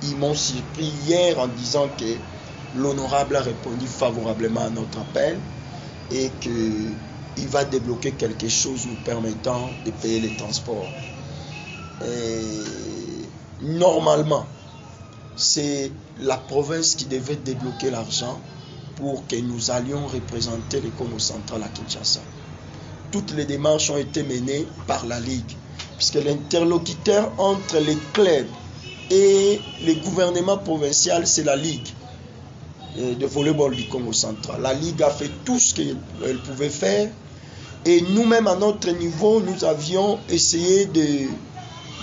Ils 0.04 0.16
m'ont 0.18 0.36
surpris 0.36 0.92
hier 1.08 1.40
en 1.40 1.48
disant 1.48 1.88
que 1.98 2.16
l'honorable 2.78 3.38
a 3.38 3.42
répondu 3.42 3.88
favorablement 3.88 4.62
à 4.62 4.70
notre 4.70 5.00
appel 5.00 5.40
et 6.12 6.30
qu'il 6.42 7.48
va 7.48 7.64
débloquer 7.64 8.12
quelque 8.12 8.50
chose 8.50 8.86
nous 8.86 8.98
permettant 9.04 9.70
de 9.86 9.92
payer 9.92 10.20
les 10.20 10.36
transports. 10.36 10.90
Et 12.06 13.05
Normalement, 13.62 14.46
c'est 15.36 15.92
la 16.20 16.38
province 16.38 16.96
qui 16.96 17.06
devait 17.06 17.36
débloquer 17.36 17.90
l'argent 17.92 18.40
pour 18.96 19.28
que 19.28 19.36
nous 19.36 19.72
allions 19.72 20.08
représenter 20.08 20.82
le 20.82 20.90
Congo 20.90 21.20
central 21.20 21.64
à 21.64 21.68
Kinshasa. 21.68 22.22
Toutes 23.12 23.32
les 23.34 23.46
démarches 23.46 23.90
ont 23.90 23.98
été 23.98 24.24
menées 24.24 24.66
par 24.88 25.06
la 25.06 25.20
Ligue, 25.20 25.52
puisque 25.98 26.16
l'interlocuteur 26.16 27.32
entre 27.38 27.78
les 27.80 27.98
clubs 28.14 28.48
et 29.12 29.60
le 29.86 29.94
gouvernement 30.04 30.58
provincial, 30.58 31.28
c'est 31.28 31.44
la 31.44 31.56
Ligue. 31.56 31.88
de 32.98 33.26
volleyball 33.26 33.76
du 33.76 33.88
Congo 33.90 34.14
central. 34.14 34.62
La 34.62 34.74
Ligue 34.74 35.04
a 35.04 35.10
fait 35.10 35.30
tout 35.44 35.60
ce 35.60 35.76
qu'elle 35.76 36.38
pouvait 36.46 36.70
faire 36.70 37.10
et 37.86 38.02
nous-mêmes 38.02 38.48
à 38.48 38.56
notre 38.56 38.90
niveau, 38.92 39.40
nous 39.42 39.64
avions 39.64 40.18
essayé 40.28 40.86
de, 40.88 41.28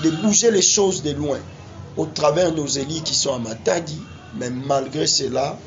de 0.02 0.10
bouger 0.10 0.50
les 0.50 0.62
choses 0.62 1.02
de 1.02 1.12
loin 1.12 1.38
au 1.96 2.06
travers 2.06 2.52
nos 2.52 2.66
élites 2.66 3.04
qui 3.04 3.14
sont 3.14 3.34
à 3.34 3.38
Matadi, 3.38 4.00
mais 4.38 4.50
malgré 4.50 5.06
cela, 5.06 5.58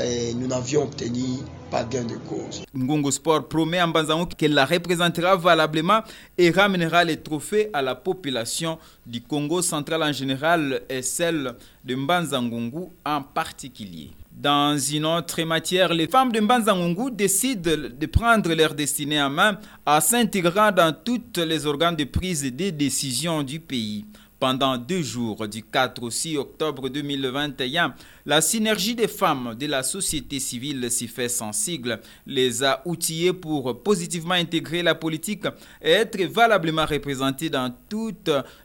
eh, 0.00 0.32
nous 0.34 0.46
n'avions 0.46 0.84
obtenu 0.84 1.38
pas 1.70 1.84
gain 1.84 2.04
de 2.04 2.14
cause. 2.16 2.62
Ngongo 2.74 3.10
Sport 3.10 3.46
promet 3.48 3.78
à 3.78 3.86
Mbanzango 3.86 4.26
qu'elle 4.36 4.54
la 4.54 4.64
représentera 4.64 5.36
valablement 5.36 6.00
et 6.38 6.50
ramènera 6.50 7.04
les 7.04 7.18
trophées 7.18 7.68
à 7.72 7.82
la 7.82 7.94
population 7.94 8.78
du 9.04 9.20
Congo 9.20 9.60
central 9.60 10.02
en 10.02 10.12
général 10.12 10.80
et 10.88 11.02
celle 11.02 11.54
de 11.84 11.94
Mbanzangongu 11.94 12.86
en 13.04 13.22
particulier. 13.22 14.10
Dans 14.40 14.78
une 14.78 15.04
autre 15.04 15.42
matière, 15.42 15.92
les 15.92 16.06
femmes 16.06 16.30
de 16.30 16.38
Mbanzangongu 16.38 17.10
décident 17.10 17.72
de 17.76 18.06
prendre 18.06 18.54
leur 18.54 18.72
destinée 18.72 19.20
en 19.20 19.30
main 19.30 19.58
en 19.84 20.00
s'intégrant 20.00 20.70
dans 20.70 20.94
tous 20.94 21.40
les 21.44 21.66
organes 21.66 21.96
de 21.96 22.04
prise 22.04 22.44
des 22.44 22.70
décisions 22.70 23.42
du 23.42 23.58
pays. 23.58 24.04
Pendant 24.38 24.78
deux 24.78 25.02
jours, 25.02 25.48
du 25.48 25.64
4 25.64 26.00
au 26.00 26.10
6 26.10 26.36
octobre 26.36 26.88
2021, 26.88 27.92
la 28.24 28.40
synergie 28.40 28.94
des 28.94 29.08
femmes 29.08 29.56
de 29.58 29.66
la 29.66 29.82
société 29.82 30.38
civile 30.38 30.88
s'y 30.92 31.08
fait 31.08 31.28
sensible, 31.28 31.98
les 32.24 32.62
a 32.62 32.80
outillées 32.84 33.32
pour 33.32 33.82
positivement 33.82 34.34
intégrer 34.34 34.84
la 34.84 34.94
politique 34.94 35.46
et 35.82 35.90
être 35.90 36.22
valablement 36.26 36.86
représentées 36.86 37.50
dans 37.50 37.74
tous 37.88 38.14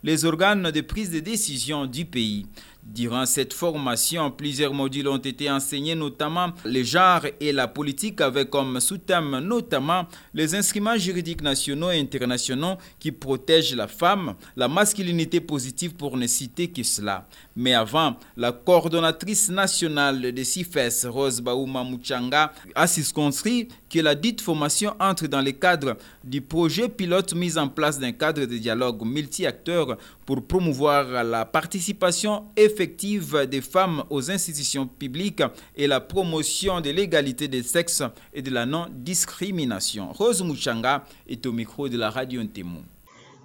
les 0.03 0.25
organes 0.25 0.69
de 0.69 0.81
prise 0.81 1.09
de 1.09 1.21
décision 1.21 1.87
du 1.87 2.05
pays. 2.05 2.45
Durant 2.85 3.25
cette 3.25 3.53
formation, 3.53 4.29
plusieurs 4.29 4.73
modules 4.73 5.07
ont 5.07 5.17
été 5.17 5.49
enseignés, 5.49 5.95
notamment 5.95 6.49
les 6.65 6.83
genres 6.83 7.25
et 7.39 7.53
la 7.53 7.67
politique, 7.67 8.19
avec 8.19 8.49
comme 8.49 8.79
sous-thème 8.79 9.39
notamment 9.39 10.05
les 10.33 10.53
instruments 10.53 10.97
juridiques 10.97 11.41
nationaux 11.41 11.91
et 11.91 11.99
internationaux 11.99 12.75
qui 12.99 13.11
protègent 13.13 13.75
la 13.75 13.87
femme, 13.87 14.35
la 14.57 14.67
masculinité 14.67 15.39
positive 15.39 15.95
pour 15.95 16.17
ne 16.17 16.27
citer 16.27 16.71
que 16.71 16.83
cela. 16.83 17.27
Mais 17.55 17.73
avant, 17.73 18.17
la 18.35 18.51
coordonnatrice 18.51 19.49
nationale 19.49 20.33
de 20.33 20.43
CIFES, 20.43 21.07
Rose 21.07 21.39
Baouma 21.39 21.83
Mouchanga, 21.83 22.51
a 22.75 22.85
circonscrit 22.85 23.69
que 23.93 23.99
la 23.99 24.15
dite 24.15 24.41
formation 24.41 24.95
entre 24.99 25.27
dans 25.27 25.41
le 25.41 25.51
cadre 25.51 25.97
du 26.23 26.41
projet 26.41 26.89
pilote 26.89 27.35
mis 27.35 27.59
en 27.59 27.67
place 27.67 27.99
d'un 27.99 28.11
cadre 28.11 28.45
de 28.45 28.57
dialogue 28.57 29.05
multi-acteurs 29.05 29.99
pour 30.25 30.43
promouvoir 30.43 31.23
la 31.23 31.45
participation 31.45 32.45
effective 32.57 33.45
des 33.47 33.61
femmes 33.61 34.03
aux 34.09 34.31
institutions 34.31 34.87
publiques 34.87 35.43
et 35.77 35.85
la 35.85 36.01
promotion 36.01 36.81
de 36.81 36.89
l'égalité 36.89 37.47
des 37.47 37.61
sexes 37.61 38.01
et 38.33 38.41
de 38.41 38.49
la 38.49 38.65
non-discrimination. 38.65 40.11
Rose 40.11 40.41
Mouchanga 40.41 41.03
est 41.29 41.45
au 41.45 41.51
micro 41.51 41.87
de 41.87 41.97
la 41.99 42.09
radio 42.09 42.41
Ntémou. 42.41 42.81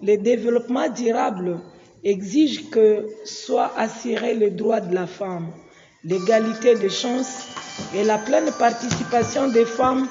Le 0.03 0.17
développement 0.17 0.89
durable 0.89 1.61
exige 2.03 2.71
que 2.71 3.07
soit 3.27 3.71
assuré 3.77 4.33
le 4.35 4.51
droit 4.51 4.81
de 4.81 4.95
la 4.95 5.07
femme, 5.07 5.49
l'égalité 6.05 6.75
des 6.75 6.89
chances 6.89 7.49
et 7.95 8.03
la 8.03 8.17
pleine 8.17 8.51
participation 8.59 9.49
des 9.49 9.67
femmes 9.67 10.09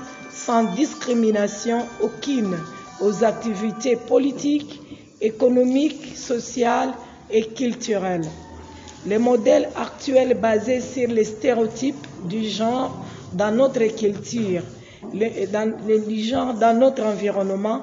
sans 0.48 0.64
discrimination 0.76 1.80
aucune 2.02 2.58
aux 3.02 3.22
activités 3.26 3.98
politiques, 3.98 4.80
économiques, 5.20 6.16
sociales 6.16 6.94
et 7.30 7.48
culturelles. 7.48 8.26
Les 9.06 9.18
modèles 9.18 9.68
actuels 9.76 10.40
basés 10.40 10.80
sur 10.80 11.10
les 11.10 11.26
stéréotypes 11.26 12.08
du 12.30 12.46
genre 12.48 12.96
dans 13.34 13.52
notre 13.54 13.84
culture, 13.94 14.64
dans, 15.52 15.70
le 15.86 16.16
genre 16.16 16.54
dans 16.54 16.80
notre 16.80 17.04
environnement, 17.04 17.82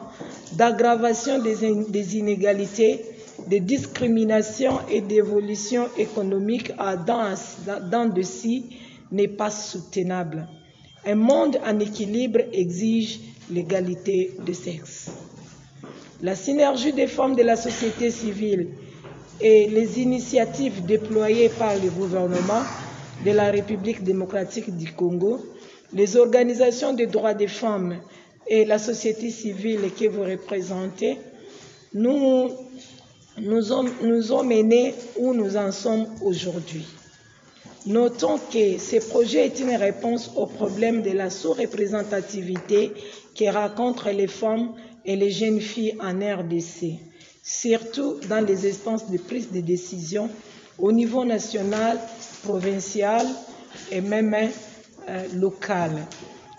d'aggravation 0.52 1.40
des, 1.42 2.16
inégalités, 2.16 3.04
de 3.46 3.58
discrimination 3.58 4.78
et 4.90 5.02
d'évolution 5.02 5.88
économique 5.98 6.72
dans, 7.06 7.34
dans 7.90 8.06
de 8.08 8.22
si 8.22 8.70
n'est 9.12 9.28
pas 9.28 9.50
soutenable. 9.50 10.48
Un 11.06 11.16
monde 11.16 11.58
en 11.66 11.78
équilibre 11.80 12.40
exige 12.52 13.20
l'égalité 13.50 14.32
de 14.46 14.52
sexe. 14.54 15.10
La 16.22 16.34
synergie 16.34 16.94
des 16.94 17.06
femmes 17.06 17.36
de 17.36 17.42
la 17.42 17.56
société 17.56 18.10
civile 18.10 18.68
et 19.40 19.68
les 19.68 20.00
initiatives 20.00 20.84
déployées 20.86 21.50
par 21.50 21.74
le 21.74 21.90
gouvernement 21.90 22.62
de 23.24 23.32
la 23.32 23.50
République 23.50 24.02
démocratique 24.02 24.74
du 24.76 24.92
Congo, 24.92 25.40
les 25.92 26.16
organisations 26.16 26.94
des 26.94 27.06
droits 27.06 27.34
des 27.34 27.48
femmes 27.48 27.96
et 28.46 28.64
la 28.64 28.78
société 28.78 29.30
civile 29.30 29.80
que 29.98 30.08
vous 30.08 30.22
représentez, 30.22 31.18
nous 31.92 32.50
nous 33.42 33.72
ont 34.32 34.42
menés 34.44 34.94
où 35.18 35.34
nous 35.34 35.56
en 35.56 35.70
sommes 35.70 36.06
aujourd'hui. 36.22 36.86
Notons 37.86 38.38
que 38.50 38.78
ce 38.78 38.96
projet 39.06 39.44
est 39.44 39.60
une 39.60 39.76
réponse 39.76 40.30
au 40.36 40.46
problème 40.46 41.02
de 41.02 41.10
la 41.10 41.28
sous-représentativité 41.28 42.92
que 43.38 43.52
rencontrent 43.52 44.10
les 44.10 44.26
femmes 44.26 44.72
et 45.04 45.16
les 45.16 45.30
jeunes 45.30 45.60
filles 45.60 45.94
en 46.00 46.14
RDC, 46.14 46.98
surtout 47.42 48.16
dans 48.28 48.42
les 48.42 48.66
instances 48.70 49.10
de 49.10 49.18
prise 49.18 49.50
de 49.52 49.60
décision 49.60 50.30
au 50.78 50.92
niveau 50.92 51.26
national, 51.26 51.98
provincial 52.42 53.26
et 53.92 54.00
même 54.00 54.34
euh, 54.34 55.26
local. 55.34 55.90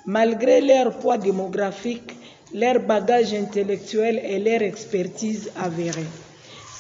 Malgré 0.06 0.62
leur 0.62 1.00
poids 1.00 1.18
démographique, 1.18 2.14
leur 2.54 2.80
bagage 2.82 3.34
intellectuel 3.34 4.22
et 4.24 4.38
leur 4.38 4.62
expertise 4.62 5.50
avérée. 5.56 6.06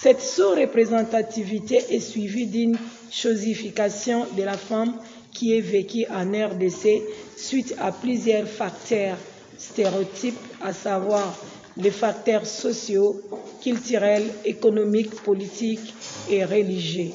Cette 0.05 0.21
sous-représentativité 0.21 1.77
est 1.89 1.99
suivie 1.99 2.45
d'une 2.45 2.77
chosification 3.11 4.27
de 4.37 4.43
la 4.43 4.55
femme 4.55 4.93
qui 5.33 5.57
est 5.57 5.61
vécue 5.61 6.05
en 6.11 6.29
RDC 6.31 7.01
suite 7.35 7.73
à 7.79 7.91
plusieurs 7.91 8.47
facteurs 8.47 9.17
stéréotypes, 9.57 10.37
à 10.61 10.73
savoir 10.73 11.35
les 11.77 11.89
facteurs 11.89 12.45
sociaux, 12.45 13.19
culturels, 13.63 14.27
économiques, 14.45 15.15
politiques 15.23 15.95
et 16.29 16.45
religieux. 16.45 17.09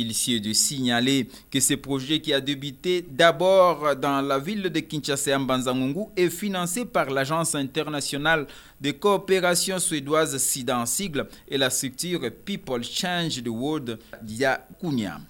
Il 0.00 0.12
est 0.12 0.40
de 0.40 0.54
signaler 0.54 1.28
que 1.50 1.60
ce 1.60 1.74
projet 1.74 2.20
qui 2.20 2.32
a 2.32 2.40
débuté 2.40 3.04
d'abord 3.06 3.94
dans 3.96 4.22
la 4.22 4.38
ville 4.38 4.62
de 4.62 4.80
Kinshasa 4.80 5.38
Mbanzangungu 5.38 6.06
est 6.16 6.30
financé 6.30 6.86
par 6.86 7.10
l'Agence 7.10 7.54
internationale 7.54 8.46
de 8.80 8.92
coopération 8.92 9.78
suédoise 9.78 10.38
SIDA 10.38 10.78
en 10.78 10.86
sigle 10.86 11.26
et 11.46 11.58
la 11.58 11.68
structure 11.68 12.20
People 12.46 12.82
Change 12.82 13.42
the 13.42 13.48
World 13.48 13.98
d'Yakunya. 14.22 15.20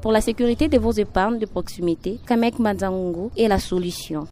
Pour 0.00 0.12
la 0.12 0.22
sécurité 0.22 0.68
de 0.68 0.78
vos 0.78 0.92
épargnes 0.92 1.38
de 1.38 1.44
proximité, 1.44 2.18
Kamek 2.26 2.58
Mbanzangungu 2.58 3.28
est 3.36 3.48
la 3.48 3.58
solution. 3.58 4.26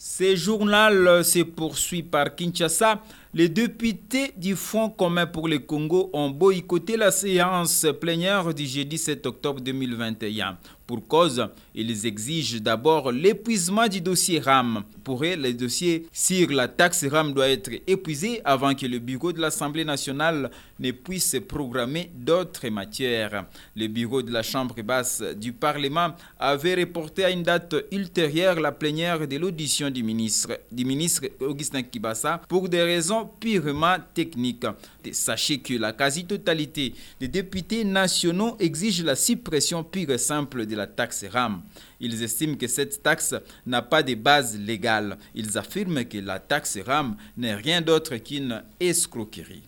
Ce 0.00 0.36
journal 0.36 1.24
se 1.24 1.42
poursuit 1.42 2.04
par 2.04 2.36
Kinshasa. 2.36 3.02
Les 3.34 3.50
députés 3.50 4.32
du 4.38 4.56
Front 4.56 4.88
commun 4.88 5.26
pour 5.26 5.48
le 5.48 5.58
Congo 5.58 6.08
ont 6.14 6.30
boycotté 6.30 6.96
la 6.96 7.10
séance 7.10 7.84
plénière 8.00 8.54
du 8.54 8.64
jeudi 8.64 8.96
7 8.96 9.26
octobre 9.26 9.60
2021. 9.60 10.56
Pour 10.86 11.06
cause, 11.06 11.46
ils 11.74 12.06
exigent 12.06 12.60
d'abord 12.62 13.12
l'épuisement 13.12 13.86
du 13.88 14.00
dossier 14.00 14.40
RAM. 14.40 14.84
Pour 15.04 15.22
eux, 15.22 15.36
le 15.36 15.52
dossier 15.52 16.06
sur 16.10 16.50
la 16.50 16.66
taxe 16.66 17.04
RAM 17.04 17.34
doit 17.34 17.50
être 17.50 17.70
épuisé 17.86 18.40
avant 18.42 18.74
que 18.74 18.86
le 18.86 18.98
bureau 18.98 19.30
de 19.34 19.38
l'Assemblée 19.42 19.84
nationale 19.84 20.50
ne 20.80 20.90
puisse 20.92 21.36
programmer 21.46 22.10
d'autres 22.14 22.66
matières. 22.70 23.44
Le 23.76 23.86
bureau 23.88 24.22
de 24.22 24.32
la 24.32 24.42
Chambre 24.42 24.80
basse 24.80 25.22
du 25.36 25.52
Parlement 25.52 26.14
avait 26.38 26.76
reporté 26.76 27.22
à 27.26 27.30
une 27.30 27.42
date 27.42 27.76
ultérieure 27.92 28.58
la 28.58 28.72
plénière 28.72 29.28
de 29.28 29.36
l'audition 29.36 29.90
du 29.90 30.02
ministre, 30.02 30.58
du 30.72 30.86
ministre 30.86 31.24
Augustin 31.40 31.82
Kibassa 31.82 32.40
pour 32.48 32.66
des 32.66 32.82
raisons 32.82 33.17
purement 33.26 33.96
techniques. 34.14 34.66
Sachez 35.12 35.58
que 35.58 35.74
la 35.74 35.92
quasi-totalité 35.92 36.94
des 37.20 37.28
députés 37.28 37.84
nationaux 37.84 38.56
exigent 38.58 39.04
la 39.04 39.16
suppression 39.16 39.84
pure 39.84 40.10
et 40.10 40.18
simple 40.18 40.66
de 40.66 40.76
la 40.76 40.86
taxe 40.86 41.24
RAM. 41.30 41.62
Ils 42.00 42.22
estiment 42.22 42.56
que 42.56 42.66
cette 42.66 43.02
taxe 43.02 43.34
n'a 43.66 43.82
pas 43.82 44.02
de 44.02 44.14
base 44.14 44.58
légale. 44.58 45.18
Ils 45.34 45.56
affirment 45.58 46.04
que 46.04 46.18
la 46.18 46.38
taxe 46.38 46.78
RAM 46.84 47.16
n'est 47.36 47.54
rien 47.54 47.80
d'autre 47.80 48.16
qu'une 48.16 48.62
escroquerie. 48.80 49.62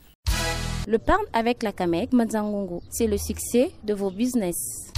Le 0.87 0.99
pain 0.99 1.19
avec 1.33 1.63
la 1.63 1.73
CAMEC 1.73 2.13
Mazangongo, 2.13 2.83
c'est 2.91 3.07
le 3.07 3.19
succès 3.19 3.71
de 3.85 3.95
vos 3.95 4.11
business. 4.11 4.90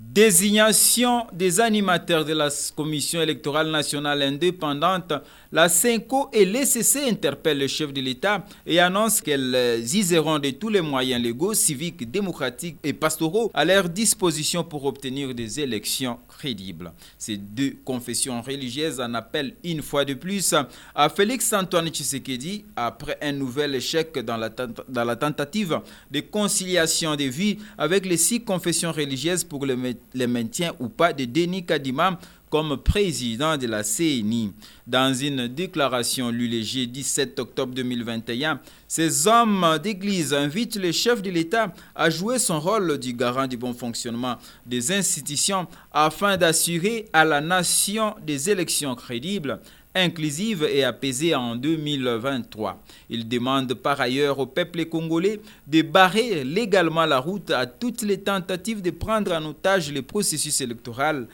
Désignation 0.00 1.28
des 1.32 1.60
animateurs 1.60 2.24
de 2.24 2.32
la 2.32 2.48
Commission 2.74 3.22
électorale 3.22 3.70
nationale 3.70 4.22
indépendante, 4.22 5.12
la 5.52 5.68
CENCO 5.68 6.30
et 6.32 6.44
l'ECC 6.44 7.08
interpellent 7.08 7.60
le 7.60 7.68
chef 7.68 7.92
de 7.92 8.00
l'État 8.00 8.44
et 8.66 8.80
annoncent 8.80 9.22
qu'elles 9.22 9.84
useront 9.94 10.40
de 10.40 10.50
tous 10.50 10.68
les 10.68 10.80
moyens 10.80 11.22
légaux, 11.22 11.54
civiques, 11.54 12.10
démocratiques 12.10 12.78
et 12.82 12.92
pastoraux 12.92 13.52
à 13.54 13.64
leur 13.64 13.88
disposition 13.88 14.64
pour 14.64 14.84
obtenir 14.84 15.32
des 15.32 15.60
élections 15.60 16.18
crédibles. 16.26 16.92
Ces 17.16 17.36
deux 17.36 17.76
confessions 17.84 18.42
religieuses 18.42 19.00
en 19.00 19.14
appellent 19.14 19.54
une 19.62 19.80
fois 19.80 20.04
de 20.04 20.14
plus 20.14 20.56
à 20.96 21.08
Félix 21.08 21.52
Antoine 21.52 21.88
Tshisekedi 21.88 22.64
après 22.74 23.16
un 23.22 23.30
nouvel 23.30 23.76
échec 23.76 24.18
dans 24.18 24.36
la, 24.36 24.48
dans 24.48 25.04
la 25.04 25.14
tentative 25.14 25.80
de 26.10 26.18
conciliation 26.18 27.14
des 27.14 27.28
vies 27.28 27.58
avec 27.78 28.06
les 28.06 28.16
six 28.16 28.42
confessions 28.42 28.90
religieuses 28.90 29.44
pour 29.44 29.64
le, 29.64 29.83
le 30.14 30.26
maintien 30.26 30.72
ou 30.80 30.88
pas 30.88 31.12
de 31.12 31.24
Denis 31.24 31.64
Kadima 31.64 32.18
comme 32.54 32.76
président 32.76 33.56
de 33.56 33.66
la 33.66 33.82
CNI. 33.82 34.52
Dans 34.86 35.12
une 35.12 35.48
déclaration 35.48 36.30
lue 36.30 36.46
le 36.46 36.58
jeudi 36.62 36.86
17 37.02 37.40
octobre 37.40 37.74
2021, 37.74 38.60
ces 38.86 39.26
hommes 39.26 39.66
d'église 39.82 40.32
invitent 40.32 40.76
le 40.76 40.92
chef 40.92 41.20
de 41.20 41.30
l'État 41.30 41.74
à 41.96 42.10
jouer 42.10 42.38
son 42.38 42.60
rôle 42.60 42.96
du 42.98 43.12
garant 43.12 43.48
du 43.48 43.56
bon 43.56 43.74
fonctionnement 43.74 44.36
des 44.66 44.92
institutions 44.92 45.66
afin 45.90 46.36
d'assurer 46.36 47.06
à 47.12 47.24
la 47.24 47.40
nation 47.40 48.14
des 48.24 48.48
élections 48.50 48.94
crédibles 48.94 49.58
inclusive 49.94 50.64
et 50.64 50.84
apaisée 50.84 51.34
en 51.34 51.54
2023. 51.56 52.82
Il 53.10 53.28
demande 53.28 53.74
par 53.74 54.00
ailleurs 54.00 54.38
au 54.38 54.46
peuple 54.46 54.84
congolais 54.86 55.40
de 55.66 55.82
barrer 55.82 56.44
légalement 56.44 57.06
la 57.06 57.18
route 57.18 57.50
à 57.50 57.66
toutes 57.66 58.02
les 58.02 58.18
tentatives 58.18 58.82
de 58.82 58.90
prendre 58.90 59.32
en 59.32 59.44
otage 59.44 59.92
le 59.92 60.02
processus 60.02 60.60
électoral 60.60 61.26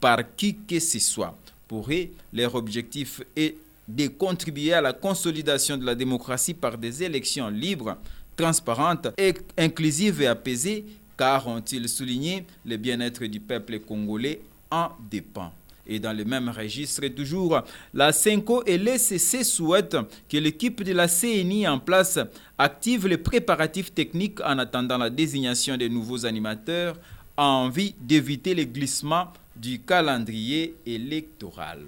par 0.00 0.18
qui 0.36 0.56
que 0.56 0.78
ce 0.78 0.98
soit. 0.98 1.36
Pour 1.66 1.90
eux, 1.90 2.08
leur 2.32 2.54
objectif 2.54 3.22
est 3.36 3.56
de 3.86 4.06
contribuer 4.08 4.72
à 4.72 4.80
la 4.80 4.92
consolidation 4.92 5.76
de 5.76 5.84
la 5.84 5.94
démocratie 5.94 6.54
par 6.54 6.76
des 6.76 7.02
élections 7.02 7.48
libres, 7.48 7.96
transparentes, 8.36 9.08
et 9.16 9.34
inclusives 9.56 10.22
et 10.22 10.26
apaisées, 10.26 10.84
car, 11.16 11.46
ont-ils 11.48 11.88
souligné, 11.88 12.44
le 12.64 12.76
bien-être 12.76 13.24
du 13.24 13.40
peuple 13.40 13.80
congolais 13.80 14.40
en 14.70 14.90
dépend. 15.10 15.52
Et 15.88 15.98
dans 15.98 16.12
le 16.16 16.24
même 16.24 16.50
registre, 16.50 17.06
toujours, 17.08 17.62
la 17.94 18.12
CENCO 18.12 18.62
et 18.66 18.76
l'ECC 18.76 19.42
souhaitent 19.42 19.96
que 20.28 20.36
l'équipe 20.36 20.82
de 20.82 20.92
la 20.92 21.08
CNI 21.08 21.66
en 21.66 21.78
place 21.78 22.18
active 22.58 23.06
les 23.06 23.16
préparatifs 23.16 23.94
techniques 23.94 24.40
en 24.42 24.58
attendant 24.58 24.98
la 24.98 25.10
désignation 25.10 25.76
des 25.76 25.88
nouveaux 25.88 26.26
animateurs 26.26 26.96
en 27.36 27.66
envie 27.66 27.94
d'éviter 28.00 28.54
les 28.54 28.66
glissements 28.66 29.32
du 29.56 29.80
calendrier 29.80 30.74
électoral. 30.84 31.86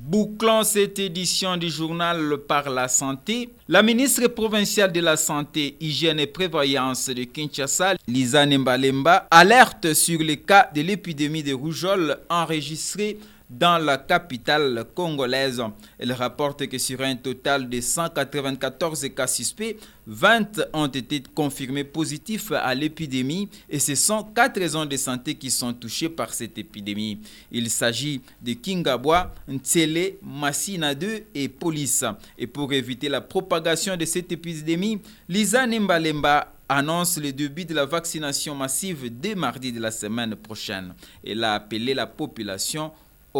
Bouclons 0.00 0.62
cette 0.62 1.00
édition 1.00 1.56
du 1.56 1.68
journal 1.68 2.38
par 2.46 2.70
la 2.70 2.86
santé. 2.88 3.50
La 3.66 3.82
ministre 3.82 4.28
provinciale 4.28 4.92
de 4.92 5.00
la 5.00 5.16
Santé, 5.16 5.76
Hygiène 5.80 6.20
et 6.20 6.26
Prévoyance 6.28 7.10
de 7.10 7.24
Kinshasa, 7.24 7.94
Lisa 8.06 8.46
Nembalemba, 8.46 9.26
alerte 9.30 9.92
sur 9.94 10.20
les 10.20 10.38
cas 10.38 10.70
de 10.74 10.82
l'épidémie 10.82 11.42
de 11.42 11.52
rougeole 11.52 12.16
enregistrée 12.30 13.18
dans 13.50 13.78
la 13.78 13.98
capitale 13.98 14.84
congolaise. 14.94 15.62
Elle 15.98 16.12
rapporte 16.12 16.66
que 16.66 16.78
sur 16.78 17.00
un 17.00 17.16
total 17.16 17.68
de 17.68 17.80
194 17.80 19.08
cas 19.14 19.26
suspects, 19.26 19.76
20 20.06 20.68
ont 20.72 20.86
été 20.86 21.22
confirmés 21.34 21.84
positifs 21.84 22.52
à 22.52 22.74
l'épidémie 22.74 23.48
et 23.68 23.78
ce 23.78 23.94
sont 23.94 24.22
quatre 24.22 24.58
raisons 24.58 24.86
de 24.86 24.96
santé 24.96 25.34
qui 25.34 25.50
sont 25.50 25.72
touchées 25.72 26.08
par 26.08 26.32
cette 26.32 26.56
épidémie. 26.58 27.20
Il 27.50 27.68
s'agit 27.70 28.20
de 28.42 28.52
Kingabwa, 28.54 29.34
Ntsele, 29.48 30.14
Massina 30.22 30.94
2 30.94 31.24
et 31.34 31.48
Police. 31.48 32.04
Et 32.38 32.46
pour 32.46 32.72
éviter 32.72 33.08
la 33.08 33.20
propagation 33.20 33.96
de 33.96 34.04
cette 34.04 34.32
épidémie, 34.32 35.00
Lisa 35.28 35.66
Nembalemba 35.66 36.54
annonce 36.68 37.18
le 37.18 37.32
début 37.32 37.64
de 37.64 37.74
la 37.74 37.86
vaccination 37.86 38.54
massive 38.54 39.10
dès 39.10 39.34
mardi 39.34 39.72
de 39.72 39.80
la 39.80 39.90
semaine 39.90 40.36
prochaine. 40.36 40.94
Elle 41.26 41.42
a 41.44 41.54
appelé 41.54 41.94
la 41.94 42.06
population 42.06 42.92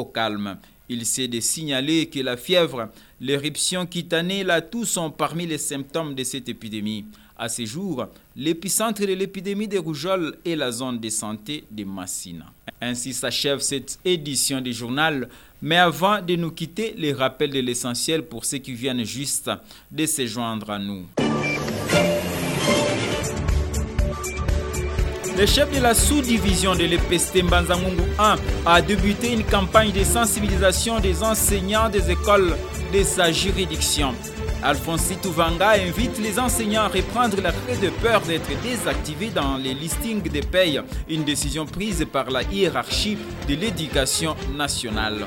calme. 0.05 0.59
Il 0.89 1.05
s'est 1.05 1.29
de 1.29 1.41
signaler 1.41 2.07
que 2.07 2.21
la 2.21 2.37
fièvre, 2.37 2.89
l'éruption 3.21 3.87
cutanée, 3.87 4.43
la 4.45 4.63
toux 4.63 4.85
sont 4.85 5.11
parmi 5.11 5.47
les 5.47 5.59
symptômes 5.59 6.15
de 6.15 6.25
cette 6.25 6.49
épidémie. 6.49 7.05
À 7.37 7.49
ce 7.49 7.65
jour, 7.65 8.07
l'épicentre 8.35 9.03
de 9.03 9.13
l'épidémie 9.13 9.69
de 9.69 9.79
rougeole 9.79 10.39
est 10.45 10.57
la 10.57 10.73
zone 10.73 10.99
de 10.99 11.09
santé 11.09 11.65
de 11.71 11.85
Massina. 11.85 12.47
Ainsi 12.81 13.13
s'achève 13.13 13.61
cette 13.61 13.99
édition 14.05 14.61
du 14.61 14.73
journal. 14.73 15.29
Mais 15.61 15.77
avant 15.77 16.23
de 16.23 16.37
nous 16.37 16.53
quitter, 16.53 16.95
les 16.97 17.13
rappels 17.13 17.51
de 17.51 17.61
l'essentiel 17.61 18.23
pour 18.23 18.45
ceux 18.45 18.59
qui 18.59 18.73
viennent 18.73 19.05
juste 19.05 19.51
de 19.91 20.07
se 20.07 20.27
joindre 20.27 20.71
à 20.71 20.79
nous. 20.79 21.07
Le 25.39 25.47
chef 25.47 25.73
de 25.73 25.81
la 25.81 25.95
sous-division 25.95 26.75
de 26.75 26.83
l'EPST 26.83 27.45
Mbanzangungu 27.45 28.03
1 28.19 28.37
a 28.67 28.83
débuté 28.83 29.33
une 29.33 29.45
campagne 29.45 29.93
de 29.93 30.03
sensibilisation 30.03 30.99
des 30.99 31.23
enseignants 31.23 31.89
des 31.89 32.11
écoles 32.11 32.57
de 32.93 33.05
sa 33.05 33.31
juridiction. 33.31 34.15
Alphonse 34.63 35.13
Touvanga 35.23 35.71
invite 35.71 36.19
les 36.19 36.39
enseignants 36.39 36.83
à 36.83 36.89
reprendre 36.89 37.41
la 37.41 37.53
clé 37.53 37.77
de 37.77 37.91
peur 37.91 38.21
d'être 38.23 38.51
désactivés 38.63 39.31
dans 39.31 39.57
les 39.57 39.73
listings 39.73 40.23
des 40.23 40.41
payes, 40.41 40.81
une 41.09 41.23
décision 41.25 41.65
prise 41.65 42.05
par 42.13 42.29
la 42.31 42.43
hiérarchie 42.43 43.17
de 43.49 43.55
l'éducation 43.55 44.35
nationale. 44.57 45.27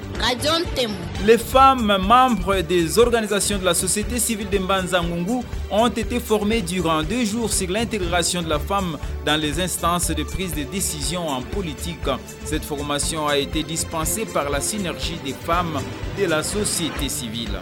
Les 1.26 1.38
femmes 1.38 1.98
membres 2.00 2.62
des 2.62 3.00
organisations 3.00 3.58
de 3.58 3.66
la 3.66 3.74
société 3.74 4.20
civile 4.20 4.50
de 4.50 4.58
Mbanzangungu 4.58 5.46
ont 5.72 5.88
été 5.88 6.20
formées 6.20 6.62
durant 6.62 7.02
deux 7.02 7.24
jours 7.24 7.52
sur 7.54 7.70
l'intégration 7.70 8.42
de 8.42 8.50
la 8.50 8.60
femme 8.60 8.98
dans 9.26 9.40
les 9.40 9.62
instances 9.62 10.10
de 10.10 10.24
prise 10.24 10.54
de 10.54 10.64
décision 10.64 11.28
en 11.30 11.42
politique. 11.42 11.98
Cette 12.44 12.66
formation 12.66 13.28
a 13.28 13.38
été 13.38 13.64
dispensée 13.64 14.26
par 14.26 14.50
la 14.50 14.60
synergie 14.60 15.20
des 15.24 15.34
femmes 15.34 15.80
de 16.20 16.26
la 16.26 16.44
société 16.44 17.08
civile. 17.08 17.62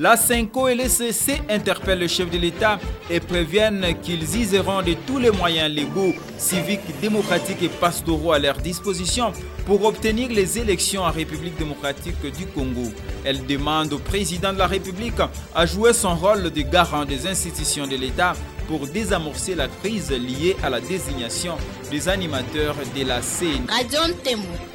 La 0.00 0.16
CENCO 0.16 0.68
et 0.68 0.76
l'ECC 0.76 1.42
interpellent 1.50 1.98
le 1.98 2.06
chef 2.06 2.30
de 2.30 2.38
l'État 2.38 2.78
et 3.10 3.18
préviennent 3.18 3.84
qu'ils 4.00 4.40
useront 4.40 4.80
de 4.80 4.94
tous 5.04 5.18
les 5.18 5.32
moyens 5.32 5.74
légaux, 5.74 6.14
civiques, 6.36 7.00
démocratiques 7.00 7.64
et 7.64 7.68
pastoraux 7.68 8.30
à 8.30 8.38
leur 8.38 8.58
disposition 8.58 9.32
pour 9.66 9.84
obtenir 9.84 10.28
les 10.30 10.56
élections 10.56 11.02
en 11.02 11.10
République 11.10 11.58
démocratique 11.58 12.22
du 12.22 12.46
Congo. 12.46 12.92
Elle 13.24 13.44
demande 13.44 13.92
au 13.92 13.98
président 13.98 14.52
de 14.52 14.58
la 14.58 14.68
République 14.68 15.20
à 15.52 15.66
jouer 15.66 15.92
son 15.92 16.14
rôle 16.14 16.44
de 16.52 16.60
garant 16.62 17.04
des 17.04 17.26
institutions 17.26 17.88
de 17.88 17.96
l'État 17.96 18.34
pour 18.68 18.86
désamorcer 18.86 19.54
la 19.54 19.66
crise 19.66 20.10
liée 20.10 20.54
à 20.62 20.70
la 20.70 20.80
désignation 20.80 21.56
des 21.90 22.08
animateurs 22.08 22.76
de 22.94 23.04
la 23.04 23.20
CNI. 23.20 23.62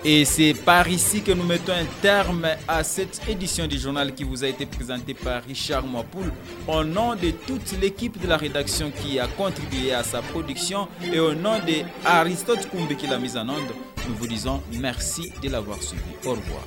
Et 0.04 0.26
c'est 0.26 0.54
par 0.56 0.88
ici 0.88 1.22
que 1.22 1.32
nous 1.32 1.46
mettons 1.46 1.72
un 1.74 1.86
terme 2.02 2.48
à 2.68 2.84
cette 2.84 3.22
édition 3.30 3.68
du 3.68 3.78
journal 3.78 4.14
qui 4.14 4.24
vous 4.24 4.44
a 4.44 4.48
été 4.48 4.66
présentée 4.66 5.14
par 5.14 5.44
Richard 5.44 5.86
Mwapoul 5.86 6.34
au 6.68 6.84
nom 6.84 7.16
de 7.16 7.32
toute 7.32 7.80
l'équipe 7.80 8.20
de 8.20 8.28
la 8.28 8.38
rédaction 8.38 8.92
qui 8.92 9.20
a 9.20 9.28
contribué 9.28 9.94
à 9.94 10.04
sa 10.04 10.22
production 10.22 10.88
et 11.14 11.20
au 11.20 11.34
nom 11.36 11.60
de 11.60 11.84
Aristote 12.04 12.68
Koumbe 12.70 12.96
qui 12.98 13.08
l'a 13.08 13.20
mise 13.20 13.38
en 13.38 13.48
onde. 13.48 13.74
Nous 14.10 14.16
vous 14.16 14.28
disons 14.28 14.62
merci 14.74 15.32
de 15.42 15.50
l'avoir 15.50 15.82
suivi. 15.82 16.02
Au 16.26 16.32
revoir. 16.32 16.64